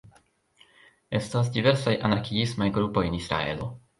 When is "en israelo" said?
3.13-3.71